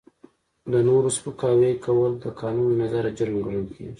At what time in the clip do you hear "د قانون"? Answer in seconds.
2.23-2.69